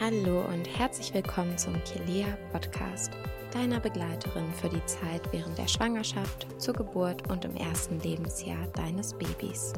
[0.00, 3.10] Hallo und herzlich willkommen zum Kilea Podcast,
[3.52, 9.12] deiner Begleiterin für die Zeit während der Schwangerschaft, zur Geburt und im ersten Lebensjahr deines
[9.12, 9.72] Babys.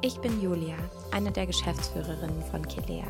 [0.00, 0.74] Ich bin Julia,
[1.12, 3.06] eine der Geschäftsführerinnen von Kilea.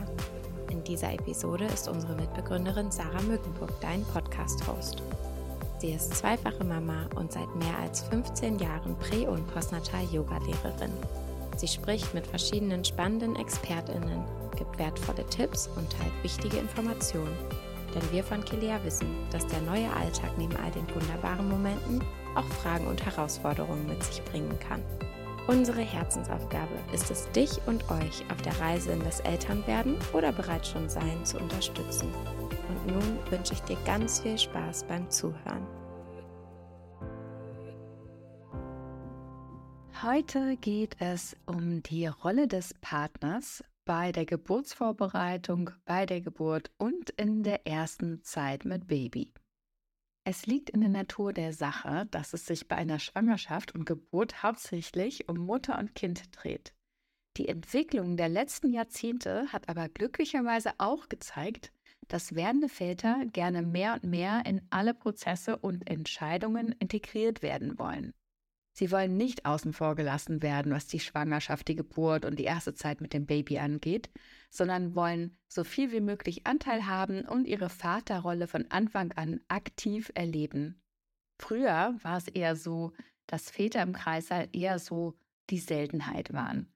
[0.71, 5.03] In dieser Episode ist unsere Mitbegründerin Sarah Mückenburg dein Podcast-Host.
[5.79, 10.93] Sie ist zweifache Mama und seit mehr als 15 Jahren Prä- und Postnatal-Yoga-Lehrerin.
[11.57, 14.25] Sie spricht mit verschiedenen spannenden ExpertInnen,
[14.57, 17.37] gibt wertvolle Tipps und teilt wichtige Informationen.
[17.95, 22.03] Denn wir von Kilea wissen, dass der neue Alltag neben all den wunderbaren Momenten
[22.35, 24.83] auch Fragen und Herausforderungen mit sich bringen kann.
[25.49, 30.71] Unsere Herzensaufgabe ist es, dich und euch auf der Reise in das Elternwerden oder bereits
[30.71, 32.09] schon Sein zu unterstützen.
[32.69, 35.62] Und nun wünsche ich dir ganz viel Spaß beim Zuhören.
[40.03, 47.11] Heute geht es um die Rolle des Partners bei der Geburtsvorbereitung, bei der Geburt und
[47.11, 49.33] in der ersten Zeit mit Baby.
[50.25, 54.43] Es liegt in der Natur der Sache, dass es sich bei einer Schwangerschaft und Geburt
[54.43, 56.75] hauptsächlich um Mutter und Kind dreht.
[57.37, 61.73] Die Entwicklung der letzten Jahrzehnte hat aber glücklicherweise auch gezeigt,
[62.09, 68.13] dass werdende Väter gerne mehr und mehr in alle Prozesse und Entscheidungen integriert werden wollen.
[68.75, 72.75] Sie wollen nicht außen vor gelassen werden, was die Schwangerschaft, die Geburt und die erste
[72.75, 74.11] Zeit mit dem Baby angeht,
[74.51, 80.11] sondern wollen so viel wie möglich Anteil haben und ihre Vaterrolle von Anfang an aktiv
[80.15, 80.81] erleben.
[81.39, 82.93] Früher war es eher so,
[83.27, 85.19] dass Väter im Kreißsaal eher so
[85.51, 86.73] die Seltenheit waren.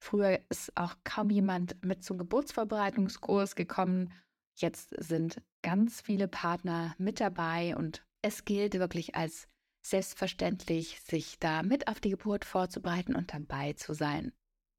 [0.00, 4.12] Früher ist auch kaum jemand mit zum Geburtsvorbereitungskurs gekommen.
[4.56, 9.48] Jetzt sind ganz viele Partner mit dabei und es gilt wirklich als
[9.82, 14.32] selbstverständlich, sich da mit auf die Geburt vorzubereiten und dabei zu sein.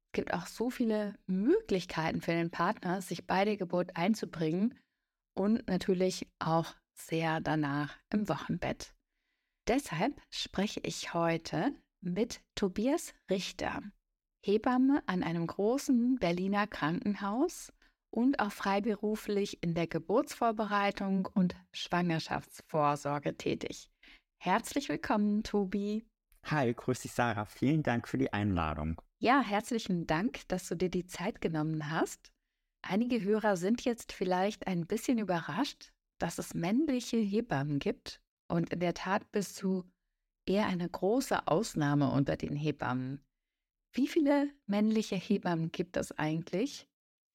[0.08, 4.78] Es gibt auch so viele Möglichkeiten für den Partner, sich bei der Geburt einzubringen
[5.34, 8.94] und natürlich auch sehr danach im Wochenbett.
[9.68, 13.82] Deshalb spreche ich heute mit Tobias Richter,
[14.44, 17.72] Hebamme an einem großen Berliner Krankenhaus
[18.10, 23.89] und auch freiberuflich in der Geburtsvorbereitung und Schwangerschaftsvorsorge tätig.
[24.42, 26.02] Herzlich willkommen, Tobi.
[26.46, 27.44] Hi, grüß dich, Sarah.
[27.44, 28.98] Vielen Dank für die Einladung.
[29.18, 32.32] Ja, herzlichen Dank, dass du dir die Zeit genommen hast.
[32.80, 38.22] Einige Hörer sind jetzt vielleicht ein bisschen überrascht, dass es männliche Hebammen gibt.
[38.48, 39.84] Und in der Tat bist du
[40.46, 43.22] eher eine große Ausnahme unter den Hebammen.
[43.92, 46.88] Wie viele männliche Hebammen gibt es eigentlich?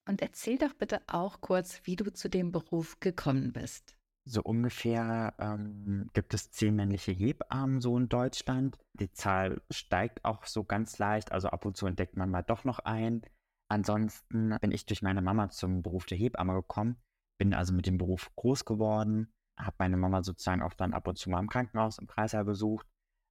[0.08, 3.96] Und erzähl doch bitte auch kurz, wie du zu dem Beruf gekommen bist.
[4.28, 8.76] So ungefähr ähm, gibt es zehn männliche Hebammen so in Deutschland.
[8.94, 12.64] Die Zahl steigt auch so ganz leicht, also ab und zu entdeckt man mal doch
[12.64, 13.22] noch ein.
[13.70, 16.96] Ansonsten bin ich durch meine Mama zum Beruf der Hebamme gekommen,
[17.38, 21.18] bin also mit dem Beruf groß geworden, habe meine Mama sozusagen auch dann ab und
[21.18, 22.86] zu mal im Krankenhaus im Kreißsaal besucht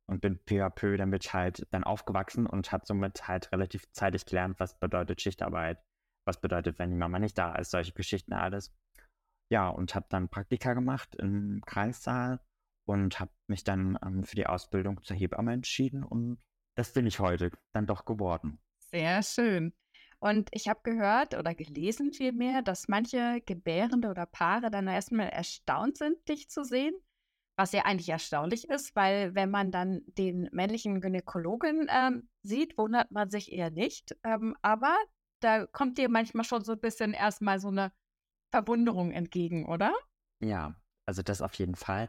[0.10, 4.26] und bin peu à peu damit halt dann aufgewachsen und habe somit halt relativ zeitig
[4.26, 5.84] gelernt, was bedeutet Schichtarbeit,
[6.26, 8.74] was bedeutet, wenn die Mama nicht da ist, solche Geschichten alles.
[9.50, 12.40] Ja, und habe dann Praktika gemacht im Kreissaal
[12.86, 16.40] und habe mich dann ähm, für die Ausbildung zur Hebamme entschieden und
[16.76, 18.60] das bin ich heute dann doch geworden.
[18.80, 19.74] Sehr schön.
[20.20, 25.98] Und ich habe gehört oder gelesen vielmehr, dass manche Gebärende oder Paare dann erstmal erstaunt
[25.98, 26.96] sind, dich zu sehen.
[27.58, 33.12] Was ja eigentlich erstaunlich ist, weil wenn man dann den männlichen Gynäkologen ähm, sieht, wundert
[33.12, 34.18] man sich eher nicht.
[34.24, 34.96] Ähm, aber
[35.40, 37.94] da kommt dir manchmal schon so ein bisschen erstmal so eine
[38.56, 39.94] Verwunderung entgegen, oder?
[40.40, 42.08] Ja, also das auf jeden Fall.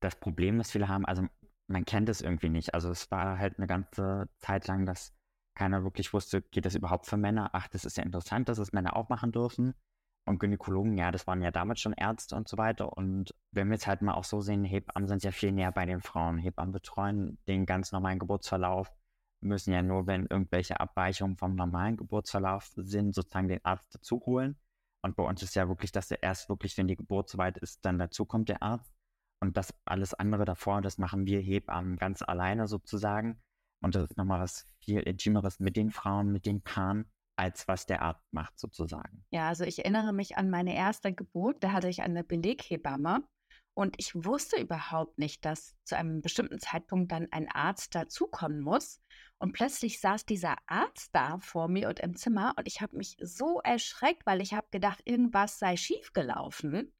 [0.00, 1.26] Das Problem, das viele haben, also
[1.66, 2.74] man kennt es irgendwie nicht.
[2.74, 5.12] Also es war halt eine ganze Zeit lang, dass
[5.56, 7.50] keiner wirklich wusste, geht das überhaupt für Männer?
[7.54, 9.74] Ach, das ist ja interessant, dass es Männer auch machen dürfen.
[10.26, 12.96] Und Gynäkologen, ja, das waren ja damals schon Ärzte und so weiter.
[12.96, 15.86] Und wenn wir jetzt halt mal auch so sehen, Hebammen sind ja viel näher bei
[15.86, 16.38] den Frauen.
[16.38, 18.92] Hebammen betreuen den ganz normalen Geburtsverlauf,
[19.40, 24.56] müssen ja nur, wenn irgendwelche Abweichungen vom normalen Geburtsverlauf sind, sozusagen den Arzt dazu holen.
[25.02, 27.84] Und bei uns ist ja wirklich, dass er erst wirklich, wenn die Geburt soweit ist,
[27.84, 28.92] dann dazu kommt der Arzt.
[29.42, 33.40] Und das alles andere davor, das machen wir Hebammen ganz alleine sozusagen.
[33.82, 37.86] Und das ist nochmal was viel Intimeres mit den Frauen, mit den Paaren, als was
[37.86, 39.24] der Arzt macht sozusagen.
[39.30, 41.64] Ja, also ich erinnere mich an meine erste Geburt.
[41.64, 43.24] Da hatte ich eine Beleghebamme.
[43.80, 49.00] Und ich wusste überhaupt nicht, dass zu einem bestimmten Zeitpunkt dann ein Arzt dazukommen muss.
[49.38, 53.16] Und plötzlich saß dieser Arzt da vor mir und im Zimmer und ich habe mich
[53.22, 56.92] so erschreckt, weil ich habe gedacht, irgendwas sei schiefgelaufen.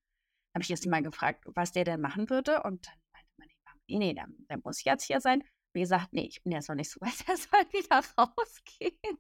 [0.55, 2.95] Habe ich erst mal gefragt, was der denn machen würde und dann
[3.37, 5.45] meinte Hebamme, nee, nee, der, der muss jetzt hier sein.
[5.73, 9.19] Wie gesagt, nee, ich bin jetzt noch nicht so weit, er soll wieder rausgehen.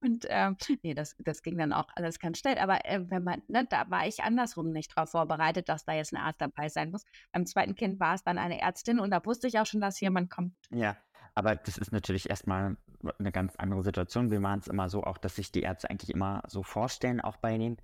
[0.00, 2.58] Und ähm, nee, das, das ging dann auch alles ganz schnell.
[2.58, 6.12] Aber äh, wenn man, ne, da war ich andersrum nicht drauf vorbereitet, dass da jetzt
[6.12, 7.04] ein Arzt dabei sein muss.
[7.32, 10.00] Beim zweiten Kind war es dann eine Ärztin und da wusste ich auch schon, dass
[10.00, 10.54] jemand kommt.
[10.70, 10.96] Ja,
[11.34, 12.76] aber das ist natürlich erstmal
[13.18, 14.30] eine ganz andere Situation.
[14.30, 17.36] Wir machen es immer so auch, dass sich die Ärzte eigentlich immer so vorstellen, auch
[17.36, 17.78] bei den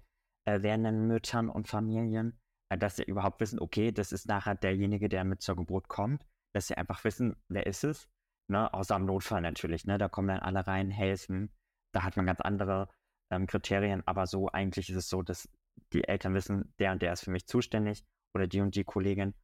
[0.45, 2.39] äh, werdenden Müttern und Familien,
[2.69, 6.25] äh, dass sie überhaupt wissen, okay, das ist nachher derjenige, der mit zur Geburt kommt,
[6.55, 8.09] dass sie einfach wissen, wer ist es,
[8.49, 8.73] ne?
[8.73, 9.99] außer im Notfall natürlich, ne?
[9.99, 11.53] da kommen dann alle rein, helfen,
[11.93, 12.89] da hat man ganz andere
[13.31, 15.49] ähm, Kriterien, aber so eigentlich ist es so, dass
[15.93, 18.05] die Eltern wissen, der und der ist für mich zuständig
[18.35, 19.35] oder die und die Kollegin,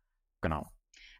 [0.42, 0.70] genau.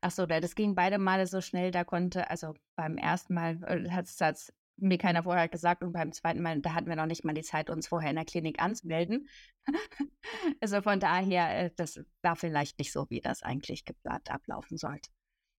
[0.00, 3.90] Ach so, das ging beide Male so schnell, da konnte, also beim ersten Mal äh,
[3.90, 7.25] hat es mir keiner vorher gesagt und beim zweiten Mal, da hatten wir noch nicht
[7.25, 9.28] mal die Zeit, uns vorher in der Klinik anzumelden.
[10.60, 15.10] also von daher, äh, das war vielleicht nicht so, wie das eigentlich geplant ablaufen sollte.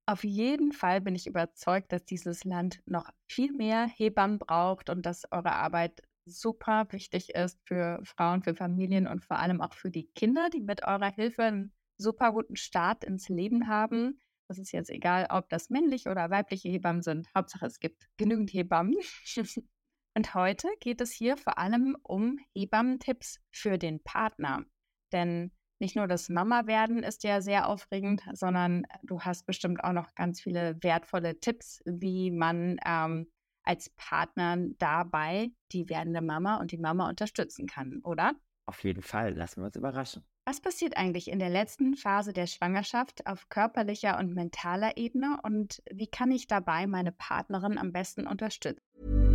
[0.08, 5.04] Auf jeden Fall bin ich überzeugt, dass dieses Land noch viel mehr Hebammen braucht und
[5.04, 9.90] dass eure Arbeit super wichtig ist für Frauen, für Familien und vor allem auch für
[9.90, 14.22] die Kinder, die mit eurer Hilfe einen super guten Start ins Leben haben.
[14.48, 17.28] Das ist jetzt egal, ob das männliche oder weibliche Hebammen sind.
[17.36, 18.96] Hauptsache, es gibt genügend Hebammen.
[20.18, 24.66] Und heute geht es hier vor allem um Hebammentipps für den Partner.
[25.12, 25.52] Denn
[25.86, 30.42] nicht nur das Mama-Werden ist ja sehr aufregend, sondern du hast bestimmt auch noch ganz
[30.42, 33.28] viele wertvolle Tipps, wie man ähm,
[33.62, 38.34] als Partner dabei die werdende Mama und die Mama unterstützen kann, oder?
[38.66, 40.24] Auf jeden Fall, lassen wir uns überraschen.
[40.48, 45.84] Was passiert eigentlich in der letzten Phase der Schwangerschaft auf körperlicher und mentaler Ebene und
[45.92, 49.35] wie kann ich dabei meine Partnerin am besten unterstützen?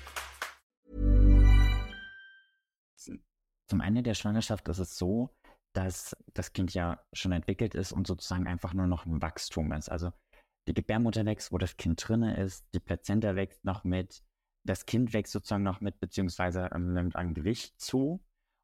[3.71, 5.29] Zum Ende der Schwangerschaft ist es so,
[5.73, 9.87] dass das Kind ja schon entwickelt ist und sozusagen einfach nur noch ein Wachstum ist.
[9.87, 10.11] Also
[10.67, 14.25] die Gebärmutter wächst, wo das Kind drinne ist, die Plazenta wächst noch mit,
[14.67, 18.21] das Kind wächst sozusagen noch mit, beziehungsweise ähm, nimmt an Gewicht zu.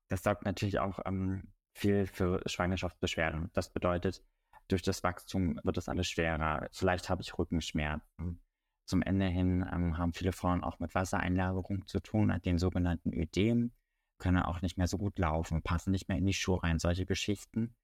[0.09, 3.49] Das sorgt natürlich auch ähm, viel für Schwangerschaftsbeschwerden.
[3.53, 4.21] Das bedeutet,
[4.67, 6.67] durch das Wachstum wird das alles schwerer.
[6.73, 8.41] Vielleicht habe ich Rückenschmerzen.
[8.85, 13.71] Zum Ende hin ähm, haben viele Frauen auch mit Wassereinlagerung zu tun, den sogenannten Ödem,
[14.17, 17.05] können auch nicht mehr so gut laufen, passen nicht mehr in die Schuhe rein, solche
[17.05, 17.75] Geschichten.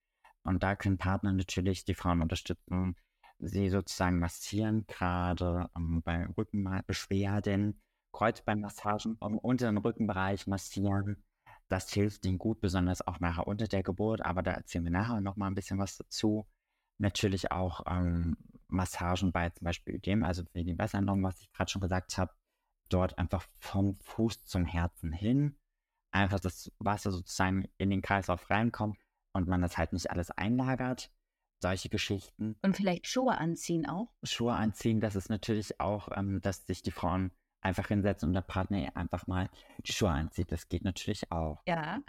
[0.44, 2.96] Und da können Partner natürlich die Frauen unterstützen,
[3.40, 7.82] sie sozusagen massieren, gerade ähm, bei Rückenbeschwerden,
[8.14, 11.24] Kreuzbeinmassagen im unteren Rückenbereich massieren.
[11.70, 15.22] Das hilft ihnen gut, besonders auch nachher unter der Geburt, aber da erzählen wir nachher
[15.22, 16.46] noch mal ein bisschen was dazu.
[17.00, 21.72] Natürlich auch ähm, Massagen bei zum Beispiel Ödem, also für die Wassereinlagerung, was ich gerade
[21.72, 22.34] schon gesagt habe,
[22.90, 25.58] dort einfach vom Fuß zum Herzen hin,
[26.14, 28.98] einfach das Wasser sozusagen in den Kreislauf reinkommt
[29.34, 31.12] und man das halt nicht alles einlagert
[31.64, 32.56] solche Geschichten.
[32.62, 34.14] Und vielleicht Schuhe anziehen auch?
[34.22, 38.42] Schuhe anziehen, das ist natürlich auch, ähm, dass sich die Frauen einfach hinsetzen und der
[38.42, 39.50] Partner einfach mal
[39.86, 40.52] die Schuhe anzieht.
[40.52, 41.62] Das geht natürlich auch.
[41.66, 42.02] Ja.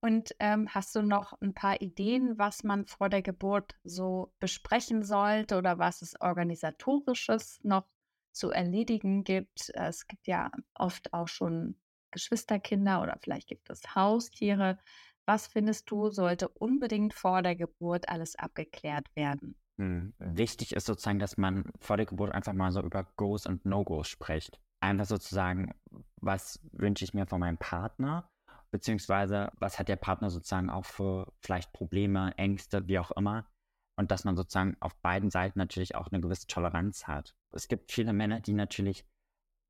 [0.00, 5.02] Und ähm, hast du noch ein paar Ideen, was man vor der Geburt so besprechen
[5.02, 7.84] sollte oder was es organisatorisches noch
[8.30, 9.72] zu erledigen gibt?
[9.74, 14.78] Es gibt ja oft auch schon Geschwisterkinder oder vielleicht gibt es Haustiere.
[15.26, 19.56] Was findest du, sollte unbedingt vor der Geburt alles abgeklärt werden?
[19.78, 20.14] Hm.
[20.18, 24.08] Wichtig ist sozusagen, dass man vor der Geburt einfach mal so über Goes und No-Goes
[24.08, 24.58] spricht.
[24.80, 25.74] Einfach sozusagen,
[26.20, 28.30] was wünsche ich mir von meinem Partner,
[28.70, 33.46] beziehungsweise was hat der Partner sozusagen auch für vielleicht Probleme, Ängste, wie auch immer.
[33.96, 37.34] Und dass man sozusagen auf beiden Seiten natürlich auch eine gewisse Toleranz hat.
[37.50, 39.04] Es gibt viele Männer, die natürlich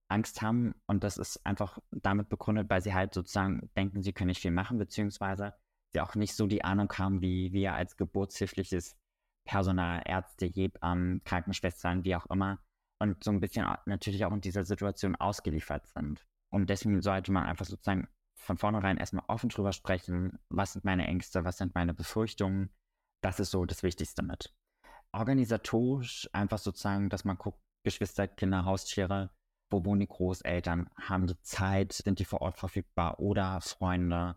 [0.09, 4.29] Angst haben und das ist einfach damit begründet, weil sie halt sozusagen denken, sie können
[4.29, 5.55] nicht viel machen, beziehungsweise
[5.93, 8.97] sie auch nicht so die Ahnung haben, wie wir als geburtshilfliches
[9.45, 12.59] Personal, Ärzte, Hebammen, Krankenschwestern, wie auch immer.
[13.00, 16.27] Und so ein bisschen natürlich auch in dieser Situation ausgeliefert sind.
[16.50, 21.07] Und deswegen sollte man einfach sozusagen von vornherein erstmal offen drüber sprechen, was sind meine
[21.07, 22.71] Ängste, was sind meine Befürchtungen.
[23.23, 24.55] Das ist so das Wichtigste mit.
[25.12, 29.31] Organisatorisch einfach sozusagen, dass man guckt, Geschwister, Kinder, Haustiere,
[29.70, 33.20] wo wohnen die Großeltern, haben die Zeit, sind die vor Ort verfügbar?
[33.20, 34.37] Oder Freunde,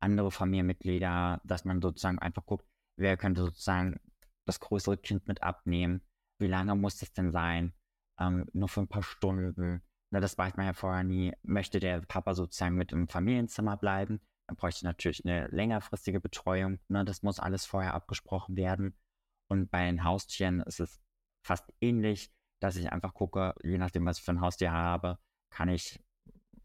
[0.00, 2.66] andere Familienmitglieder, dass man sozusagen einfach guckt,
[2.96, 4.00] wer könnte sozusagen
[4.46, 6.02] das größere Kind mit abnehmen,
[6.40, 7.74] wie lange muss das denn sein,
[8.18, 12.00] ähm, nur für ein paar Stunden, na, das weiß man ja vorher nie, möchte der
[12.00, 17.38] Papa sozusagen mit im Familienzimmer bleiben, dann bräuchte natürlich eine längerfristige Betreuung, ne, das muss
[17.38, 18.96] alles vorher abgesprochen werden.
[19.50, 21.00] Und bei den Haustieren ist es
[21.44, 22.30] fast ähnlich,
[22.60, 25.18] dass ich einfach gucke, je nachdem, was ich für ein Haustier habe,
[25.50, 26.00] kann ich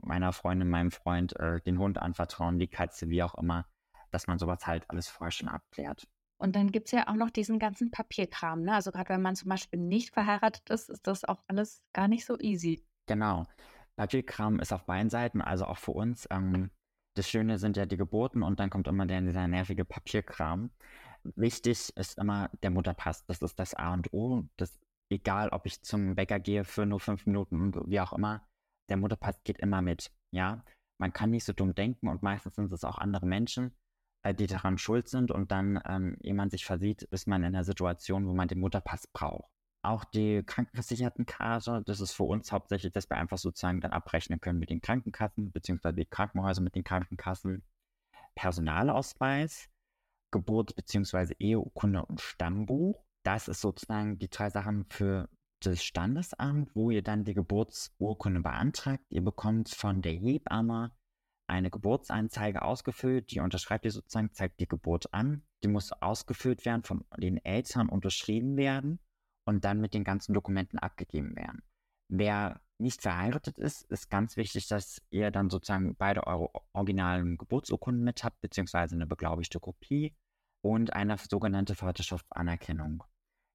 [0.02, 3.66] meiner Freundin, meinem Freund äh, den Hund anvertrauen, die Katze, wie auch immer,
[4.12, 6.08] dass man sowas halt alles vorher schon abklärt.
[6.38, 8.64] Und dann gibt es ja auch noch diesen ganzen Papierkram.
[8.64, 8.74] Ne?
[8.74, 12.26] Also gerade wenn man zum Beispiel nicht verheiratet ist, ist das auch alles gar nicht
[12.26, 12.84] so easy.
[13.06, 13.46] Genau.
[13.96, 16.28] Papierkram ist auf beiden Seiten, also auch für uns.
[16.32, 16.70] Ähm,
[17.16, 20.72] das Schöne sind ja die Geburten und dann kommt immer der, dieser nervige Papierkram.
[21.36, 23.26] Wichtig ist immer der Mutterpass.
[23.26, 24.44] Das ist das A und O.
[24.58, 24.78] Das
[25.12, 28.48] egal ob ich zum Bäcker gehe für nur fünf Minuten wie auch immer,
[28.90, 30.12] der Mutterpass geht immer mit.
[30.32, 30.64] Ja,
[31.00, 33.76] man kann nicht so dumm denken und meistens sind es auch andere Menschen,
[34.24, 37.48] äh, die daran schuld sind und dann, ähm, ehe man sich versieht, ist man in
[37.48, 39.52] einer Situation, wo man den Mutterpass braucht.
[39.86, 44.60] Auch die Krankenversichertenkarte, das ist für uns hauptsächlich, dass wir einfach sozusagen dann abrechnen können
[44.60, 47.64] mit den Krankenkassen, beziehungsweise die Krankenhäuser mit den Krankenkassen.
[48.36, 49.70] Personalausweis,
[50.32, 55.30] Geburt- beziehungsweise Eheurkunde und Stammbuch das ist sozusagen die drei Sachen für
[55.62, 59.03] das Standesamt, wo ihr dann die Geburtsurkunde beantragt.
[59.10, 60.92] Ihr bekommt von der Hebamme
[61.48, 65.44] eine Geburtsanzeige ausgefüllt, die unterschreibt ihr sozusagen, zeigt die Geburt an.
[65.63, 69.00] Die muss ausgefüllt werden, von den Eltern unterschrieben werden
[69.46, 71.63] und dann mit den ganzen Dokumenten abgegeben werden.
[72.10, 78.03] Wer nicht verheiratet ist, ist ganz wichtig, dass ihr dann sozusagen beide eure originalen Geburtsurkunden
[78.03, 80.13] mit habt, beziehungsweise eine beglaubigte Kopie
[80.62, 83.03] und eine sogenannte Vaterschaftsanerkennung.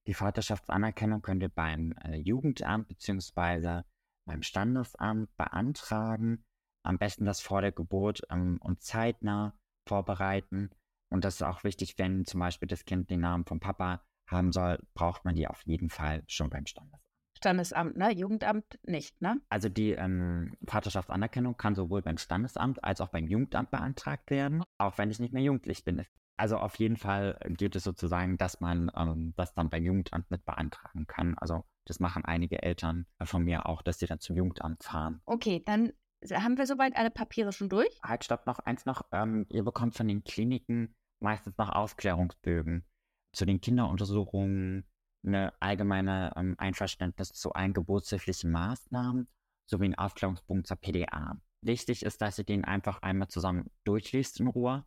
[0.09, 3.83] Die Vaterschaftsanerkennung könnt ihr beim äh, Jugendamt bzw.
[4.25, 6.47] beim Standesamt beantragen.
[6.83, 9.53] Am besten das vor der Geburt ähm, und zeitnah
[9.87, 10.71] vorbereiten.
[11.11, 14.51] Und das ist auch wichtig, wenn zum Beispiel das Kind den Namen vom Papa haben
[14.51, 17.03] soll, braucht man die auf jeden Fall schon beim Standesamt.
[17.37, 18.11] Standesamt, ne?
[18.11, 19.43] Jugendamt nicht, ne?
[19.51, 24.97] Also die ähm, Vaterschaftsanerkennung kann sowohl beim Standesamt als auch beim Jugendamt beantragt werden, auch
[24.97, 26.03] wenn ich nicht mehr jugendlich bin.
[26.39, 30.45] Also auf jeden Fall geht es sozusagen, dass man ähm, das dann beim Jugendamt mit
[30.45, 31.37] beantragen kann.
[31.37, 35.21] Also das machen einige Eltern von mir auch, dass sie dann zum Jugendamt fahren.
[35.27, 35.93] Okay, dann
[36.33, 37.99] haben wir soweit alle Papiere schon durch?
[38.03, 39.03] Halt, stopp, noch eins noch.
[39.13, 42.85] Ähm, ihr bekommt von den Kliniken meistens noch Aufklärungsbögen
[43.33, 44.87] zu den Kinderuntersuchungen,
[45.27, 49.29] eine allgemeine ähm, Einverständnis zu allen geburtshilflichen Maßnahmen
[49.67, 51.41] sowie einen Aufklärungsbogen zur PDA.
[51.63, 54.85] Wichtig ist, dass ihr den einfach einmal zusammen durchliest in Ruhe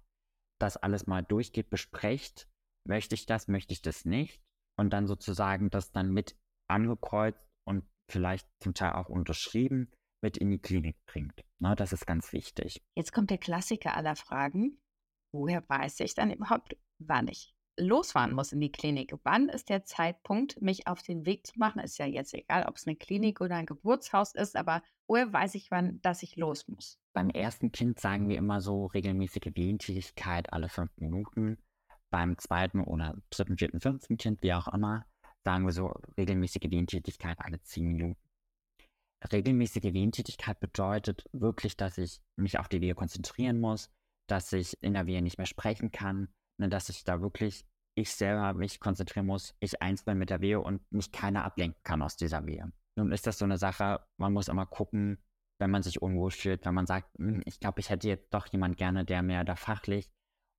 [0.61, 2.47] das alles mal durchgeht, besprecht,
[2.87, 4.41] möchte ich das, möchte ich das nicht
[4.77, 6.37] und dann sozusagen das dann mit
[6.69, 9.91] angekreuzt und vielleicht zum Teil auch unterschrieben
[10.23, 11.43] mit in die Klinik bringt.
[11.59, 12.81] Na, das ist ganz wichtig.
[12.95, 14.79] Jetzt kommt der Klassiker aller Fragen.
[15.33, 19.13] Woher weiß ich dann überhaupt, wann ich losfahren muss in die Klinik?
[19.23, 21.79] Wann ist der Zeitpunkt, mich auf den Weg zu machen?
[21.79, 25.55] Ist ja jetzt egal, ob es eine Klinik oder ein Geburtshaus ist, aber woher weiß
[25.55, 26.99] ich, wann, dass ich los muss?
[27.13, 31.57] Beim ersten Kind sagen wir immer so regelmäßige Wehentätigkeit alle fünf Minuten.
[32.09, 35.05] Beim zweiten oder dritten, vierten, fünften Kind, wie auch immer,
[35.45, 38.19] sagen wir so regelmäßige Wehentätigkeit alle zehn Minuten.
[39.31, 43.89] Regelmäßige Wehentätigkeit bedeutet wirklich, dass ich mich auf die Wehe konzentrieren muss,
[44.27, 46.27] dass ich in der Wehe nicht mehr sprechen kann,
[46.57, 47.65] ne, dass ich da wirklich
[47.95, 51.81] ich selber mich konzentrieren muss, ich eins bin mit der Wehe und mich keiner ablenken
[51.83, 52.71] kann aus dieser Wehe.
[52.95, 55.21] Nun ist das so eine Sache, man muss immer gucken,
[55.59, 58.47] wenn man sich unwohl fühlt, wenn man sagt, hm, ich glaube, ich hätte jetzt doch
[58.47, 60.09] jemand gerne, der mir da fachlich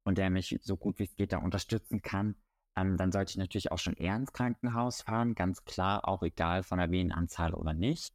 [0.04, 2.36] und der mich so gut wie es geht da unterstützen kann,
[2.76, 6.62] ähm, dann sollte ich natürlich auch schon eher ins Krankenhaus fahren, ganz klar, auch egal
[6.62, 8.14] von der Venenanzahl oder nicht.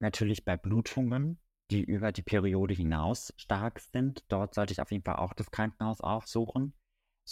[0.00, 1.38] Natürlich bei Blutungen,
[1.70, 5.50] die über die Periode hinaus stark sind, dort sollte ich auf jeden Fall auch das
[5.50, 6.74] Krankenhaus aufsuchen.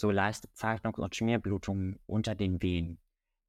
[0.00, 2.98] So leichte Zeichnungs- und Schmierblutungen unter den Venen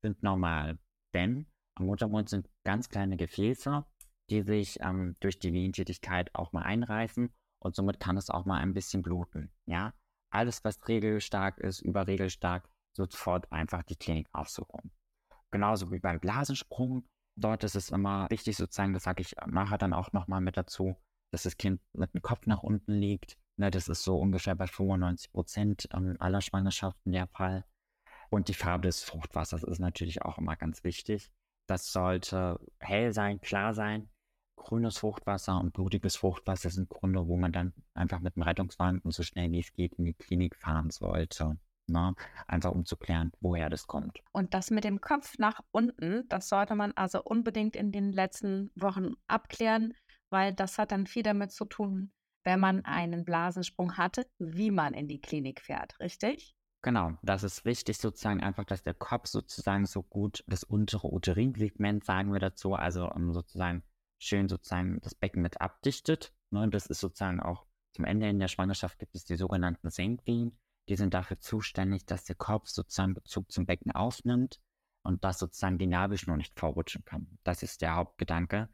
[0.04, 0.78] sind normal,
[1.14, 3.86] denn am Muttermund sind ganz kleine Gefäße,
[4.30, 8.60] die sich ähm, durch die Venentätigkeit auch mal einreißen und somit kann es auch mal
[8.60, 9.50] ein bisschen bluten.
[9.66, 9.94] Ja,
[10.30, 12.68] alles, was regelstark ist, überregelstark,
[12.98, 14.92] sofort einfach die Klinik aufsuchen.
[15.52, 17.08] Genauso wie beim Blasensprung.
[17.38, 20.98] Dort ist es immer wichtig, sozusagen, das sage ich nachher dann auch nochmal mit dazu,
[21.32, 23.38] dass das Kind mit dem Kopf nach unten liegt.
[23.62, 27.64] Ne, das ist so ungefähr bei 95 Prozent aller Schwangerschaften der Fall.
[28.32, 31.32] Und die Farbe des Fruchtwassers ist natürlich auch immer ganz wichtig.
[31.68, 34.10] Das sollte hell sein, klar sein.
[34.56, 39.22] Grünes Fruchtwasser und blutiges Fruchtwasser sind Gründe, wo man dann einfach mit dem Rettungswagen so
[39.22, 41.60] schnell wie es geht in die Klinik fahren sollte.
[41.86, 42.16] Ne?
[42.48, 44.24] Einfach um zu klären, woher das kommt.
[44.32, 48.72] Und das mit dem Kopf nach unten, das sollte man also unbedingt in den letzten
[48.74, 49.94] Wochen abklären,
[50.32, 52.12] weil das hat dann viel damit zu tun,
[52.44, 56.56] wenn man einen Blasensprung hatte, wie man in die Klinik fährt, richtig?
[56.84, 62.04] Genau, das ist wichtig sozusagen einfach, dass der Kopf sozusagen so gut das untere Uterinsegment,
[62.04, 63.84] sagen wir dazu, also um sozusagen
[64.20, 66.34] schön sozusagen das Becken mit abdichtet.
[66.50, 66.68] Ne?
[66.70, 70.58] Das ist sozusagen auch zum Ende in der Schwangerschaft gibt es die sogenannten Senkwehen.
[70.90, 74.60] Die sind dafür zuständig, dass der Kopf sozusagen Bezug zum Becken aufnimmt
[75.04, 77.38] und dass sozusagen die Nabelschnur nicht vorrutschen kann.
[77.44, 78.70] Das ist der Hauptgedanke.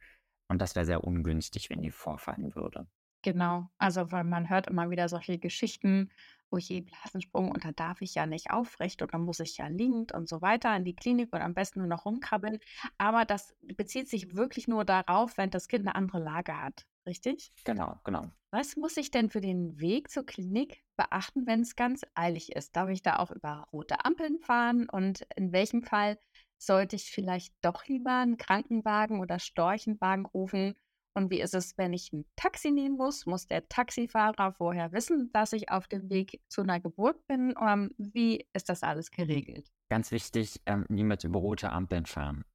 [0.49, 2.87] Und das wäre sehr ungünstig, wenn die vorfallen würde.
[3.27, 6.09] Genau, also weil man hört immer wieder solche Geschichten,
[6.49, 9.67] oh je, Blasensprung und da darf ich ja nicht aufrecht und dann muss ich ja
[9.67, 12.59] liegend und so weiter in die Klinik und am besten nur noch rumkrabbeln.
[12.97, 17.51] Aber das bezieht sich wirklich nur darauf, wenn das Kind eine andere Lage hat, richtig?
[17.65, 18.31] Genau, genau.
[18.51, 22.77] Was muss ich denn für den Weg zur Klinik beachten, wenn es ganz eilig ist?
[22.77, 26.17] Darf ich da auch über rote Ampeln fahren und in welchem Fall
[26.57, 30.75] sollte ich vielleicht doch lieber einen Krankenwagen oder Storchenwagen rufen?
[31.17, 33.25] Und wie ist es, wenn ich ein Taxi nehmen muss?
[33.25, 37.57] Muss der Taxifahrer vorher wissen, dass ich auf dem Weg zu einer Geburt bin?
[37.57, 39.67] Um, wie ist das alles geregelt?
[39.89, 42.45] Ganz wichtig, ähm, niemals über rote Ampeln fahren.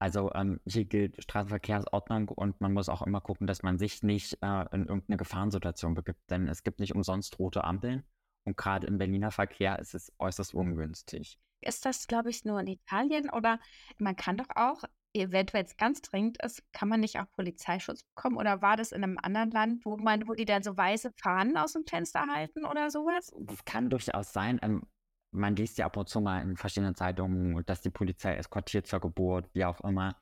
[0.00, 4.36] Also ähm, hier gilt Straßenverkehrsordnung und man muss auch immer gucken, dass man sich nicht
[4.42, 8.02] äh, in irgendeine Gefahrensituation begibt, denn es gibt nicht umsonst rote Ampeln
[8.44, 11.38] und gerade im Berliner Verkehr ist es äußerst ungünstig.
[11.60, 13.60] Ist das, glaube ich, nur in Italien oder
[13.98, 14.82] man kann doch auch
[15.14, 18.36] eventuell ganz dringend ist, kann man nicht auch Polizeischutz bekommen?
[18.36, 21.56] Oder war das in einem anderen Land, wo man, wo die dann so weiße Fahnen
[21.56, 23.32] aus dem Fenster halten oder sowas?
[23.40, 24.58] Das kann durchaus sein.
[24.62, 24.86] Ähm,
[25.34, 29.00] man liest ja ab und zu mal in verschiedenen Zeitungen, dass die Polizei eskortiert zur
[29.00, 30.16] Geburt, wie auch immer.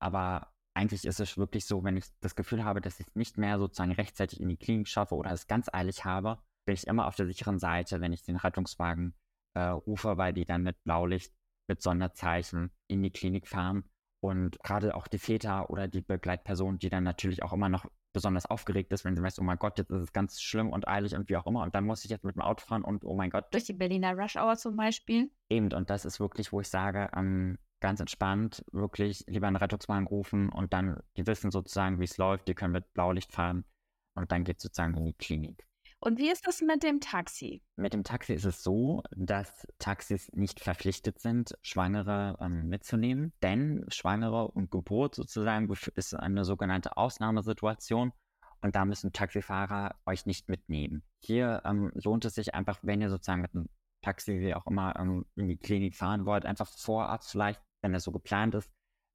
[0.00, 3.38] Aber eigentlich ist es wirklich so, wenn ich das Gefühl habe, dass ich es nicht
[3.38, 7.06] mehr sozusagen rechtzeitig in die Klinik schaffe oder es ganz eilig habe, bin ich immer
[7.06, 9.14] auf der sicheren Seite, wenn ich den Rettungswagen
[9.54, 11.32] äh, rufe, weil die dann mit Blaulicht,
[11.68, 13.84] mit Sonderzeichen in die Klinik fahren
[14.24, 17.84] und gerade auch die Väter oder die Begleitperson, die dann natürlich auch immer noch
[18.14, 20.88] besonders aufgeregt ist, wenn sie weiß, oh mein Gott, jetzt ist es ganz schlimm und
[20.88, 21.62] eilig und wie auch immer.
[21.62, 23.52] Und dann muss ich jetzt mit dem Auto fahren und oh mein Gott.
[23.52, 25.30] Durch die Berliner Rush Hour zum Beispiel.
[25.50, 30.06] Eben, und das ist wirklich, wo ich sage, ähm, ganz entspannt, wirklich lieber einen Rettungswagen
[30.06, 33.66] rufen und dann, die wissen sozusagen, wie es läuft, die können mit Blaulicht fahren
[34.14, 35.66] und dann geht es sozusagen in die Klinik.
[36.04, 37.62] Und wie ist das mit dem Taxi?
[37.76, 43.86] Mit dem Taxi ist es so, dass Taxis nicht verpflichtet sind, Schwangere ähm, mitzunehmen, denn
[43.88, 48.12] Schwangere und Geburt sozusagen ist eine sogenannte Ausnahmesituation
[48.60, 51.04] und da müssen Taxifahrer euch nicht mitnehmen.
[51.24, 53.70] Hier ähm, lohnt es sich einfach, wenn ihr sozusagen mit einem
[54.02, 58.04] Taxi, wie auch immer, ähm, in die Klinik fahren wollt, einfach vorab vielleicht, wenn das
[58.04, 58.70] so geplant ist,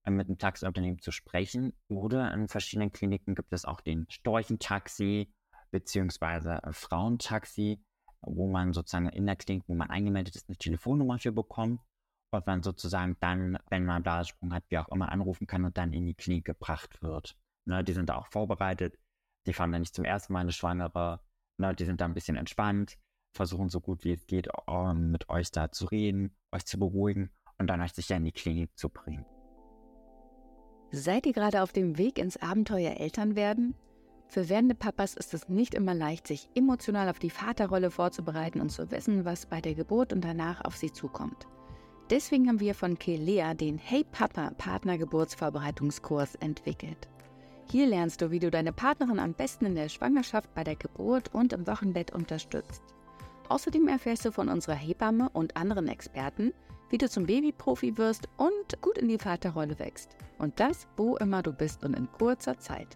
[0.06, 1.72] äh, mit einem Taxiunternehmen zu sprechen.
[1.88, 5.32] Oder in verschiedenen Kliniken gibt es auch den Storchentaxi
[5.72, 7.84] beziehungsweise Frauentaxi,
[8.22, 11.82] wo man sozusagen in der Klinik, wo man eingemeldet ist, eine Telefonnummer für bekommt
[12.32, 15.94] und man sozusagen dann, wenn man Blasensprung hat, wie auch immer anrufen kann und dann
[15.94, 17.38] in die Klinik gebracht wird.
[17.66, 18.98] Ne, die sind da auch vorbereitet.
[19.46, 21.22] Die fahren dann nicht zum ersten Mal eine Schwangere.
[21.58, 22.98] Ne, die sind da ein bisschen entspannt,
[23.36, 27.32] versuchen so gut wie es geht, um, mit euch da zu reden, euch zu beruhigen
[27.58, 29.26] und dann euch sicher in die Klinik zu bringen.
[30.92, 33.76] Seid ihr gerade auf dem Weg ins Abenteuer Eltern werden?
[34.30, 38.70] Für werdende Papas ist es nicht immer leicht, sich emotional auf die Vaterrolle vorzubereiten und
[38.70, 41.48] zu wissen, was bei der Geburt und danach auf sie zukommt.
[42.12, 47.10] Deswegen haben wir von Kelea den Hey Papa Partnergeburtsvorbereitungskurs entwickelt.
[47.72, 51.34] Hier lernst du, wie du deine Partnerin am besten in der Schwangerschaft, bei der Geburt
[51.34, 52.84] und im Wochenbett unterstützt.
[53.48, 56.54] Außerdem erfährst du von unserer Hebamme und anderen Experten,
[56.92, 60.16] wie du zum Babyprofi wirst und gut in die Vaterrolle wächst.
[60.38, 62.96] Und das, wo immer du bist und in kurzer Zeit.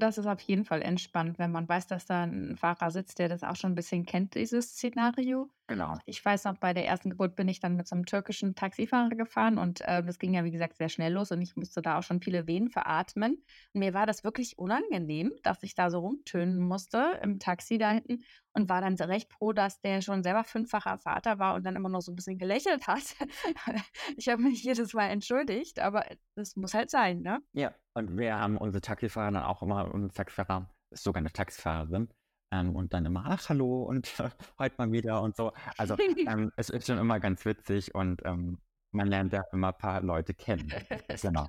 [0.00, 3.28] Das ist auf jeden Fall entspannt, wenn man weiß, dass da ein Fahrer sitzt, der
[3.28, 5.48] das auch schon ein bisschen kennt, dieses Szenario.
[5.70, 5.96] Genau.
[6.04, 9.10] Ich weiß noch, bei der ersten Geburt bin ich dann mit so einem türkischen Taxifahrer
[9.10, 11.96] gefahren und äh, das ging ja, wie gesagt, sehr schnell los und ich musste da
[11.96, 13.34] auch schon viele Wehen veratmen.
[13.72, 17.92] Und mir war das wirklich unangenehm, dass ich da so rumtönen musste im Taxi da
[17.92, 21.76] hinten und war dann recht froh, dass der schon selber fünffacher Vater war und dann
[21.76, 23.04] immer noch so ein bisschen gelächelt hat.
[24.16, 26.04] ich habe mich jedes Mal entschuldigt, aber
[26.34, 27.38] das muss halt sein, ne?
[27.52, 32.08] Ja, und wir haben unsere Taxifahrer dann auch immer, unser Taxifahrer ist sogar eine Taxifahrerin,
[32.52, 35.52] ähm, und dann immer, ach, hallo und äh, heute mal wieder und so.
[35.76, 38.58] Also ähm, es ist schon immer ganz witzig und ähm,
[38.92, 40.72] man lernt ja immer ein paar Leute kennen.
[41.22, 41.48] genau.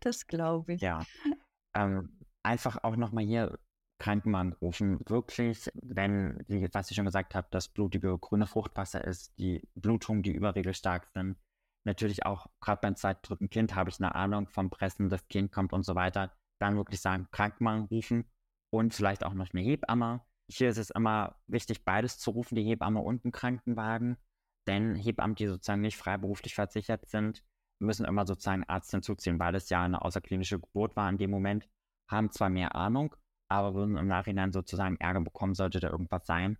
[0.00, 0.80] Das glaube ich.
[0.80, 1.04] Ja.
[1.74, 3.58] Ähm, einfach auch nochmal hier
[3.98, 5.00] Krankenwagen rufen.
[5.06, 10.32] Wirklich, wenn, was ich schon gesagt habe, das blutige grüne Fruchtwasser ist, die Blutungen, die
[10.32, 11.36] überregelstark sind.
[11.84, 15.72] Natürlich auch, gerade beim zweiten, Kind habe ich eine Ahnung vom Pressen, das Kind kommt
[15.72, 16.32] und so weiter.
[16.60, 18.24] Dann wirklich sagen, Krankenwagen rufen
[18.70, 20.20] und vielleicht auch noch eine Hebamme.
[20.48, 24.16] Hier ist es immer wichtig, beides zu rufen, die Hebamme und einen Krankenwagen.
[24.66, 27.44] Denn Hebammen, die sozusagen nicht freiberuflich versichert sind,
[27.78, 31.68] müssen immer sozusagen Arzt hinzuziehen, weil es ja eine außerklinische Geburt war in dem Moment,
[32.10, 33.14] haben zwar mehr Ahnung,
[33.48, 36.58] aber würden im Nachhinein sozusagen Ärger bekommen, sollte da irgendwas sein.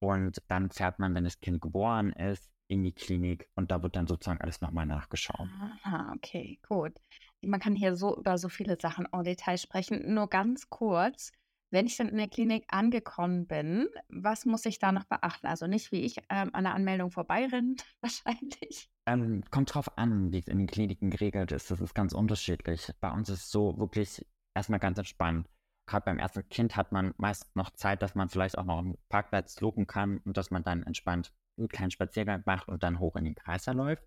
[0.00, 3.96] Und dann fährt man, wenn das Kind geboren ist, in die Klinik und da wird
[3.96, 5.48] dann sozusagen alles nochmal nachgeschaut.
[5.82, 6.92] Aha, okay, gut.
[7.40, 10.14] Man kann hier so über so viele Sachen en Detail sprechen.
[10.14, 11.32] Nur ganz kurz,
[11.70, 15.46] wenn ich dann in der Klinik angekommen bin, was muss ich da noch beachten?
[15.46, 18.90] Also nicht wie ich ähm, an der Anmeldung vorbeirennt, wahrscheinlich.
[19.06, 21.70] Ähm, kommt drauf an, wie es in den Kliniken geregelt ist.
[21.70, 22.92] Das ist ganz unterschiedlich.
[23.00, 25.48] Bei uns ist es so wirklich erstmal ganz entspannt
[25.88, 28.98] gerade beim ersten Kind hat man meist noch Zeit, dass man vielleicht auch noch einen
[29.08, 33.16] Parkplatz suchen kann und dass man dann entspannt einen kleinen Spaziergang macht und dann hoch
[33.16, 34.06] in den Kreiser läuft.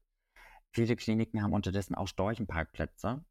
[0.74, 3.26] Viele Kliniken haben unterdessen auch Storchenparkplätze.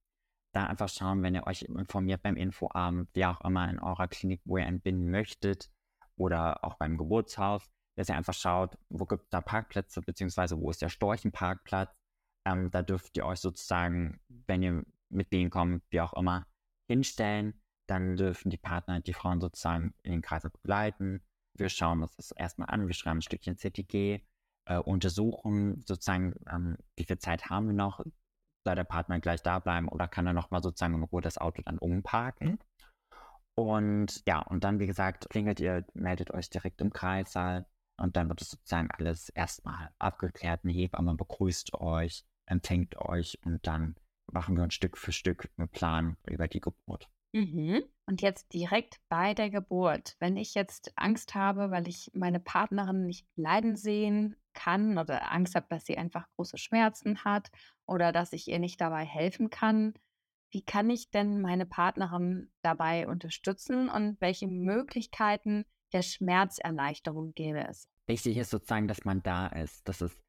[0.52, 4.40] Da einfach schauen, wenn ihr euch informiert beim Infoabend, wie auch immer in eurer Klinik,
[4.44, 5.70] wo ihr entbinden möchtet
[6.16, 10.70] oder auch beim Geburtshaus, dass ihr einfach schaut, wo gibt es da Parkplätze, beziehungsweise wo
[10.70, 11.94] ist der Storchenparkplatz.
[12.46, 16.46] Ähm, da dürft ihr euch sozusagen, wenn ihr mit denen kommt, wie auch immer,
[16.88, 17.60] hinstellen
[17.90, 21.22] dann dürfen die Partner die Frauen sozusagen in den Kreis begleiten.
[21.54, 24.20] Wir schauen uns das erstmal an, wir schreiben ein Stückchen CTG,
[24.66, 28.00] äh, untersuchen sozusagen, ähm, wie viel Zeit haben wir noch,
[28.64, 31.62] soll der Partner gleich da bleiben oder kann er nochmal sozusagen in Ruhe das Auto
[31.62, 32.58] dann umparken.
[33.54, 37.66] Und ja, und dann, wie gesagt, klingelt ihr, meldet euch direkt im Kreissaal
[37.98, 40.60] und dann wird es sozusagen alles erstmal abgeklärt.
[40.64, 43.96] Eine Hebamme begrüßt euch, empfängt euch und dann
[44.32, 47.08] machen wir uns Stück für Stück einen Plan über die Geburt.
[47.32, 47.82] Mhm.
[48.06, 50.16] Und jetzt direkt bei der Geburt.
[50.18, 55.54] Wenn ich jetzt Angst habe, weil ich meine Partnerin nicht leiden sehen kann oder Angst
[55.54, 57.50] habe, dass sie einfach große Schmerzen hat
[57.86, 59.94] oder dass ich ihr nicht dabei helfen kann,
[60.52, 67.88] wie kann ich denn meine Partnerin dabei unterstützen und welche Möglichkeiten der Schmerzerleichterung gäbe es?
[68.08, 69.88] Wichtig ist sozusagen, dass man da ist.
[69.88, 70.20] Das ist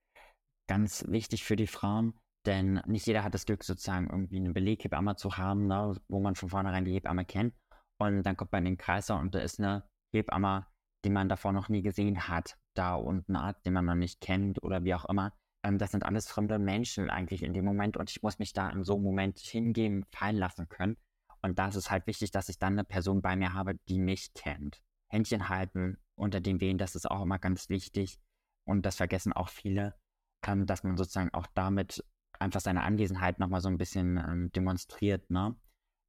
[0.67, 2.13] ganz wichtig für die Frauen,
[2.45, 6.35] denn nicht jeder hat das Glück, sozusagen irgendwie eine Beleghebamme zu haben, ne, wo man
[6.35, 7.53] von vornherein die Hebamme kennt.
[7.99, 10.65] Und dann kommt man in den Kreiser und da ist eine Hebamme,
[11.05, 14.21] die man davor noch nie gesehen hat, da und ein Arzt, den man noch nicht
[14.21, 15.33] kennt oder wie auch immer.
[15.63, 18.69] Ähm, das sind alles fremde Menschen eigentlich in dem Moment und ich muss mich da
[18.69, 20.97] in so einem Moment hingeben, fallen lassen können.
[21.41, 23.99] Und da ist es halt wichtig, dass ich dann eine Person bei mir habe, die
[23.99, 24.81] mich kennt.
[25.11, 28.19] Händchen halten unter den Wehen, das ist auch immer ganz wichtig.
[28.65, 29.95] Und das vergessen auch viele,
[30.45, 32.03] ähm, dass man sozusagen auch damit
[32.41, 35.29] einfach seine Anwesenheit nochmal so ein bisschen ähm, demonstriert.
[35.29, 35.55] Ne?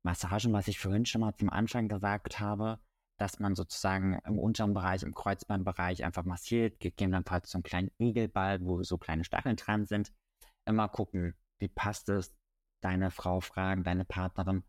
[0.04, 2.80] Massagen, was ich vorhin schon mal zum Anfang gesagt habe,
[3.18, 8.60] dass man sozusagen im unteren Bereich, im Kreuzbandbereich einfach massiert, gegebenenfalls so einen kleinen Igelball,
[8.64, 10.12] wo so kleine Stacheln dran sind.
[10.66, 12.34] Immer gucken, wie passt es,
[12.82, 14.64] deine Frau fragen, deine Partnerin,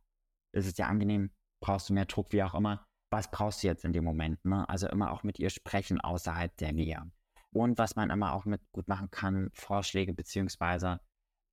[0.53, 2.85] ist es dir angenehm, brauchst du mehr Druck, wie auch immer.
[3.11, 4.43] Was brauchst du jetzt in dem Moment?
[4.45, 4.67] Ne?
[4.69, 7.11] Also immer auch mit ihr sprechen außerhalb der Nähe.
[7.53, 10.99] Und was man immer auch mit gut machen kann, Vorschläge beziehungsweise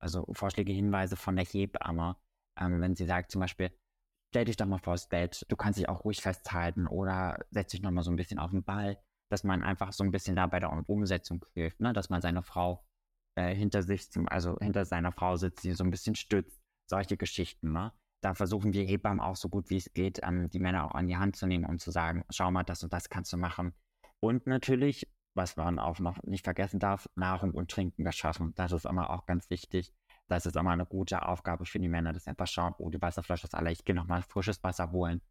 [0.01, 2.17] also Vorschläge, Hinweise von der Hebamme,
[2.59, 3.71] ähm, wenn sie sagt zum Beispiel,
[4.31, 7.81] stell dich doch mal vors Bett, du kannst dich auch ruhig festhalten oder setz dich
[7.81, 8.97] nochmal so ein bisschen auf den Ball,
[9.29, 11.93] dass man einfach so ein bisschen da bei der Umsetzung hilft, ne?
[11.93, 12.85] dass man seine Frau
[13.35, 16.59] äh, hinter sich, zum, also hinter seiner Frau sitzt, die so ein bisschen stützt,
[16.89, 17.71] solche Geschichten.
[17.71, 17.93] Ne?
[18.23, 21.07] Da versuchen wir Hebammen auch so gut wie es geht, ähm, die Männer auch an
[21.07, 23.73] die Hand zu nehmen und zu sagen, schau mal, das und das kannst du machen.
[24.19, 28.53] Und natürlich was man auch noch nicht vergessen darf, Nahrung und Trinken beschaffen.
[28.55, 29.93] Das ist immer auch ganz wichtig.
[30.27, 33.01] Das ist immer eine gute Aufgabe für die Männer, dass sie einfach schauen, oh, die
[33.01, 35.21] Wasserflasche ist alle, ich gehe nochmal frisches Wasser holen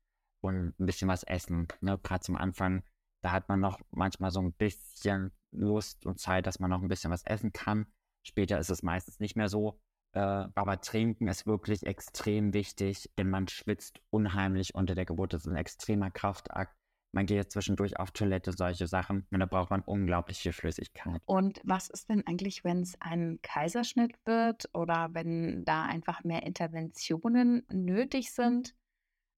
[0.41, 1.69] und ein bisschen was essen.
[1.81, 1.99] Ne?
[2.03, 2.83] Gerade zum Anfang,
[3.23, 6.89] da hat man noch manchmal so ein bisschen Lust und Zeit, dass man noch ein
[6.89, 7.87] bisschen was essen kann.
[8.23, 9.81] Später ist es meistens nicht mehr so.
[10.13, 15.33] Äh, aber trinken ist wirklich extrem wichtig, denn man schwitzt unheimlich unter der Geburt.
[15.33, 16.75] Das ist ein extremer Kraftakt
[17.13, 19.27] man geht zwischendurch auf Toilette, solche Sachen.
[19.31, 21.21] Und da braucht man unglaublich viel Flüssigkeit.
[21.25, 26.45] Und was ist denn eigentlich, wenn es ein Kaiserschnitt wird oder wenn da einfach mehr
[26.45, 28.75] Interventionen nötig sind?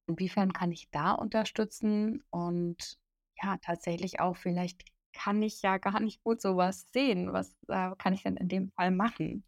[0.06, 2.22] Inwiefern kann ich da unterstützen?
[2.30, 2.98] Und
[3.42, 7.32] ja, tatsächlich auch, vielleicht kann ich ja gar nicht gut sowas sehen.
[7.32, 9.44] Was äh, kann ich denn in dem Fall machen?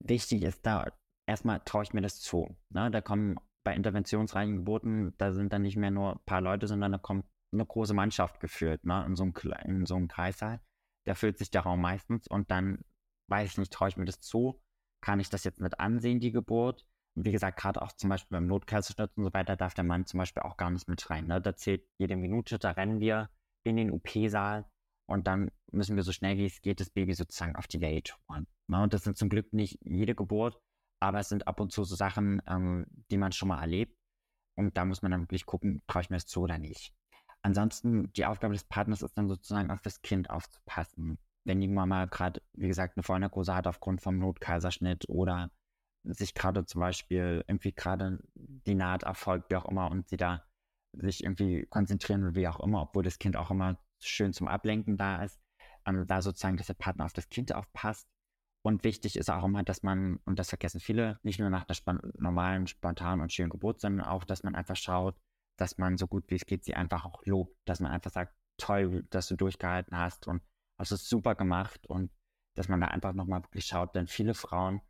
[0.00, 0.92] Wichtig ist da,
[1.26, 2.56] erstmal traue ich mir das zu.
[2.70, 2.90] Ne?
[2.90, 6.92] Da kommen bei interventionsreichen Geburten, da sind dann nicht mehr nur ein paar Leute, sondern
[6.92, 9.04] da kommt eine große Mannschaft geführt, ne?
[9.06, 9.34] in, so einem,
[9.64, 10.60] in so einem Kreissaal.
[11.04, 12.84] Da füllt sich der Raum meistens und dann
[13.28, 14.60] weiß ich nicht, traue ich mir das zu?
[15.02, 16.86] Kann ich das jetzt mit ansehen, die Geburt?
[17.14, 20.18] wie gesagt, gerade auch zum Beispiel beim Notkaiserschnitt und so weiter, darf der Mann zum
[20.18, 21.26] Beispiel auch gar nicht mit rein.
[21.26, 21.40] Ne?
[21.40, 23.30] Da zählt jede Minute, da rennen wir
[23.64, 24.66] in den UP-Saal
[25.06, 28.16] und dann müssen wir so schnell wie es geht das Baby sozusagen auf die Welt
[28.28, 28.46] holen.
[28.68, 28.82] Ne?
[28.82, 30.58] Und das sind zum Glück nicht jede Geburt,
[31.00, 33.96] aber es sind ab und zu so Sachen, ähm, die man schon mal erlebt.
[34.56, 36.94] Und da muss man dann wirklich gucken, traue ich mir das zu oder nicht.
[37.42, 41.18] Ansonsten, die Aufgabe des Partners ist dann sozusagen auf das Kind aufzupassen.
[41.44, 45.50] Wenn die Mama gerade, wie gesagt, eine Vollnarkose hat aufgrund vom Notkaiserschnitt oder
[46.04, 50.44] sich gerade zum Beispiel irgendwie gerade die Naht erfolgt, wie auch immer, und sie da
[50.92, 54.96] sich irgendwie konzentrieren will, wie auch immer, obwohl das Kind auch immer schön zum Ablenken
[54.96, 55.40] da ist,
[55.86, 58.08] ähm, da sozusagen, dass der Partner auf das Kind aufpasst.
[58.64, 61.74] Und wichtig ist auch immer, dass man, und das vergessen viele, nicht nur nach einer
[61.74, 65.16] span normalen, spontanen und schönen Geburt, sondern auch, dass man einfach schaut,
[65.62, 68.34] dass man so gut wie es geht sie einfach auch lobt, dass man einfach sagt,
[68.56, 70.42] toll, dass du durchgehalten hast und
[70.76, 72.10] hast es super gemacht und
[72.56, 74.80] dass man da einfach nochmal wirklich schaut, denn viele Frauen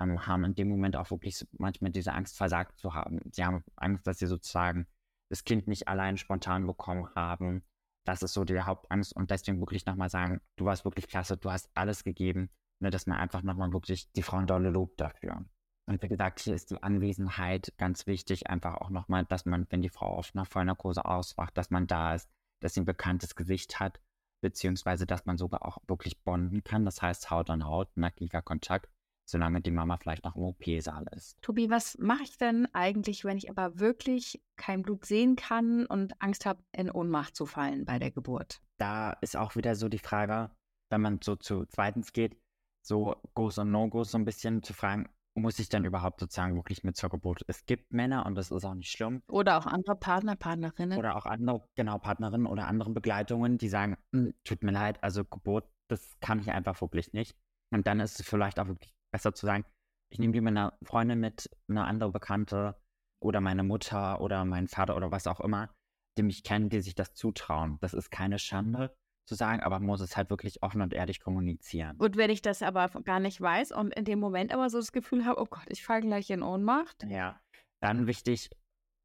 [0.00, 3.20] ähm, haben in dem Moment auch wirklich manchmal diese Angst, versagt zu haben.
[3.30, 4.86] Sie haben Angst, dass sie sozusagen
[5.28, 7.62] das Kind nicht allein spontan bekommen haben.
[8.06, 11.52] Das ist so die Hauptangst und deswegen wirklich nochmal sagen, du warst wirklich klasse, du
[11.52, 12.48] hast alles gegeben,
[12.80, 15.44] ne, dass man einfach nochmal wirklich die Frauen dolle lobt dafür.
[15.88, 19.82] Und wie gesagt, hier ist die Anwesenheit ganz wichtig, einfach auch nochmal, dass man, wenn
[19.82, 22.28] die Frau auf einer Vollnarkose auswacht, dass man da ist,
[22.60, 24.00] dass sie ein bekanntes Gesicht hat,
[24.42, 28.88] beziehungsweise dass man sogar auch wirklich bonden kann, das heißt Haut an Haut, nackiger Kontakt,
[29.28, 31.40] solange die Mama vielleicht noch im OP-Saal ist.
[31.42, 36.20] Tobi, was mache ich denn eigentlich, wenn ich aber wirklich kein Blut sehen kann und
[36.20, 38.60] Angst habe, in Ohnmacht zu fallen bei der Geburt?
[38.78, 40.50] Da ist auch wieder so die Frage,
[40.90, 42.36] wenn man so zu zweitens geht,
[42.84, 46.84] so Goes und No-Goes so ein bisschen zu fragen, muss ich dann überhaupt sozusagen wirklich
[46.84, 47.42] mit zur Geburt?
[47.46, 49.22] Es gibt Männer und das ist auch nicht schlimm.
[49.28, 50.98] Oder auch andere Partner, Partnerinnen.
[50.98, 55.24] Oder auch andere, genau, Partnerinnen oder andere Begleitungen, die sagen, hm, tut mir leid, also
[55.24, 57.36] Geburt, das kann ich einfach wirklich nicht.
[57.72, 59.64] Und dann ist es vielleicht auch wirklich besser zu sagen,
[60.10, 62.76] ich nehme lieber eine Freundin mit, eine andere Bekannte
[63.22, 65.74] oder meine Mutter oder mein Vater oder was auch immer,
[66.18, 67.78] die mich kennen, die sich das zutrauen.
[67.80, 71.20] Das ist keine Schande zu sagen, aber man muss es halt wirklich offen und ehrlich
[71.20, 71.96] kommunizieren.
[71.98, 74.92] Und wenn ich das aber gar nicht weiß und in dem Moment aber so das
[74.92, 77.04] Gefühl habe, oh Gott, ich falle gleich in Ohnmacht.
[77.08, 77.40] Ja,
[77.80, 78.50] dann wichtig,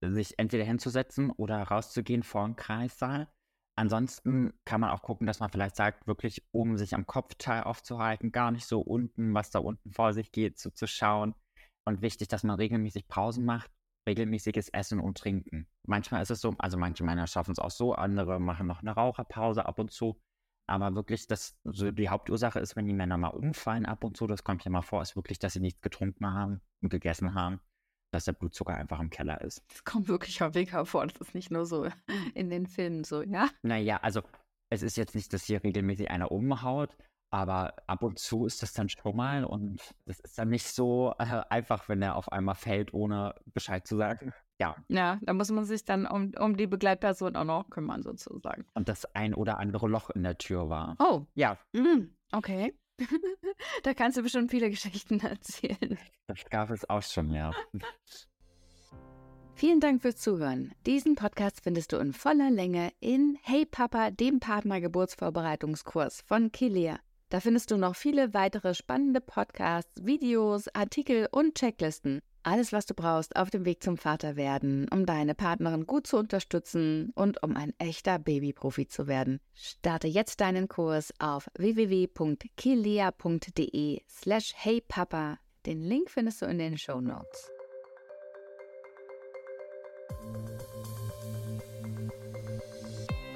[0.02, 3.28] sich entweder hinzusetzen oder rauszugehen vor den Kreissaal
[3.80, 8.32] Ansonsten kann man auch gucken, dass man vielleicht sagt, wirklich oben sich am Kopfteil aufzuhalten,
[8.32, 11.36] gar nicht so unten, was da unten vor sich geht, so zu schauen.
[11.86, 13.72] Und wichtig, dass man regelmäßig Pausen macht,
[14.08, 15.68] regelmäßiges Essen und Trinken.
[15.86, 18.92] Manchmal ist es so, also manche Männer schaffen es auch so, andere machen noch eine
[18.92, 20.20] Raucherpause ab und zu.
[20.70, 24.28] Aber wirklich, das, so die Hauptursache ist, wenn die Männer mal umfallen ab und zu,
[24.28, 27.62] das kommt ja mal vor, ist wirklich, dass sie nichts getrunken haben und gegessen haben
[28.12, 29.64] dass der Blutzucker einfach im Keller ist.
[29.70, 31.06] Das kommt wirklich häufiger vor.
[31.06, 31.90] Das ist nicht nur so
[32.34, 33.50] in den Filmen so, ja?
[33.64, 34.22] Naja, also
[34.70, 36.98] es ist jetzt nicht, dass hier regelmäßig einer umhaut,
[37.30, 41.14] aber ab und zu ist das dann schon mal und das ist dann nicht so
[41.20, 44.34] äh, einfach, wenn er auf einmal fällt, ohne Bescheid zu sagen.
[44.60, 44.76] Ja.
[44.88, 48.66] Ja, da muss man sich dann um, um die Begleitperson auch noch kümmern, sozusagen.
[48.74, 50.96] Und das ein oder andere Loch in der Tür war.
[51.00, 51.26] Oh.
[51.36, 51.58] Ja.
[51.74, 52.74] Mm, okay.
[53.84, 55.98] da kannst du bestimmt viele Geschichten erzählen.
[56.28, 57.52] Das gab es auch schon, ja.
[59.54, 60.74] Vielen Dank fürs Zuhören.
[60.86, 67.00] Diesen Podcast findest du in voller Länge in Hey Papa, dem Partnergeburtsvorbereitungskurs von Kilea.
[67.30, 72.22] Da findest du noch viele weitere spannende Podcasts, Videos, Artikel und Checklisten.
[72.44, 77.12] Alles, was du brauchst auf dem Weg zum Vaterwerden, um deine Partnerin gut zu unterstützen
[77.14, 79.42] und um ein echter Babyprofi zu werden.
[79.54, 82.32] Starte jetzt deinen Kurs auf www.kilea.de
[84.08, 85.40] slash heypapa.
[85.66, 87.52] Den Link findest du in den Show Notes.